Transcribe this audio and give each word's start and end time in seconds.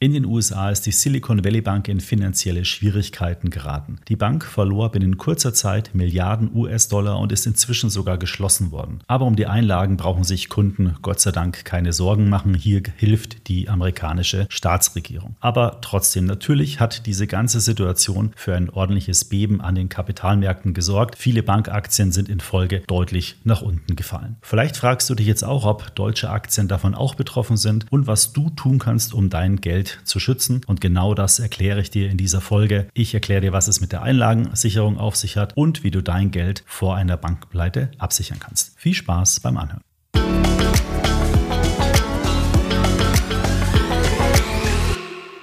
In 0.00 0.12
den 0.12 0.26
USA 0.26 0.70
ist 0.70 0.86
die 0.86 0.92
Silicon 0.92 1.44
Valley 1.44 1.60
Bank 1.60 1.88
in 1.88 1.98
finanzielle 1.98 2.64
Schwierigkeiten 2.64 3.50
geraten. 3.50 3.98
Die 4.06 4.14
Bank 4.14 4.44
verlor 4.44 4.92
binnen 4.92 5.18
kurzer 5.18 5.52
Zeit 5.52 5.92
Milliarden 5.92 6.54
US-Dollar 6.54 7.18
und 7.18 7.32
ist 7.32 7.48
inzwischen 7.48 7.90
sogar 7.90 8.16
geschlossen 8.16 8.70
worden. 8.70 9.00
Aber 9.08 9.24
um 9.24 9.34
die 9.34 9.48
Einlagen 9.48 9.96
brauchen 9.96 10.22
sich 10.22 10.48
Kunden 10.48 10.94
Gott 11.02 11.18
sei 11.18 11.32
Dank 11.32 11.64
keine 11.64 11.92
Sorgen 11.92 12.28
machen. 12.28 12.54
Hier 12.54 12.80
hilft 12.96 13.48
die 13.48 13.68
amerikanische 13.68 14.46
Staatsregierung. 14.50 15.34
Aber 15.40 15.80
trotzdem, 15.80 16.26
natürlich 16.26 16.78
hat 16.78 17.04
diese 17.06 17.26
ganze 17.26 17.58
Situation 17.58 18.30
für 18.36 18.54
ein 18.54 18.70
ordentliches 18.70 19.24
Beben 19.24 19.60
an 19.60 19.74
den 19.74 19.88
Kapitalmärkten 19.88 20.74
gesorgt. 20.74 21.18
Viele 21.18 21.42
Bankaktien 21.42 22.12
sind 22.12 22.28
in 22.28 22.38
Folge 22.38 22.84
deutlich 22.86 23.34
nach 23.42 23.62
unten 23.62 23.96
gefallen. 23.96 24.36
Vielleicht 24.42 24.76
fragst 24.76 25.10
du 25.10 25.16
dich 25.16 25.26
jetzt 25.26 25.42
auch, 25.42 25.64
ob 25.64 25.92
deutsche 25.96 26.30
Aktien 26.30 26.68
davon 26.68 26.94
auch 26.94 27.16
betroffen 27.16 27.56
sind 27.56 27.86
und 27.90 28.06
was 28.06 28.32
du 28.32 28.50
tun 28.50 28.78
kannst, 28.78 29.12
um 29.12 29.28
dein 29.28 29.56
Geld 29.56 29.87
Geld 29.88 30.06
zu 30.06 30.20
schützen. 30.20 30.60
Und 30.66 30.80
genau 30.80 31.14
das 31.14 31.38
erkläre 31.38 31.80
ich 31.80 31.90
dir 31.90 32.10
in 32.10 32.16
dieser 32.16 32.40
Folge. 32.40 32.88
Ich 32.94 33.14
erkläre 33.14 33.40
dir, 33.40 33.52
was 33.52 33.68
es 33.68 33.80
mit 33.80 33.92
der 33.92 34.02
Einlagensicherung 34.02 34.98
auf 34.98 35.16
sich 35.16 35.36
hat 35.36 35.56
und 35.56 35.84
wie 35.84 35.90
du 35.90 36.02
dein 36.02 36.30
Geld 36.30 36.62
vor 36.66 36.96
einer 36.96 37.16
Bankpleite 37.16 37.90
absichern 37.98 38.38
kannst. 38.40 38.78
Viel 38.78 38.94
Spaß 38.94 39.40
beim 39.40 39.56
Anhören. 39.56 39.87